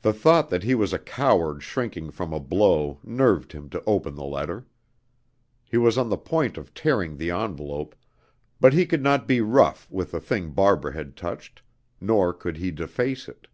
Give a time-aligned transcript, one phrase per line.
[0.00, 4.16] The thought that he was a coward shrinking from a blow nerved him to open
[4.16, 4.66] the letter.
[5.62, 7.94] He was on the point of tearing the envelope,
[8.58, 11.62] but he could not be rough with a thing Barbara had touched,
[12.00, 13.46] nor could he deface it.